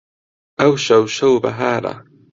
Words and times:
ئەوشەو 0.59 1.03
شەو 1.15 1.33
بەهارە 1.43 1.93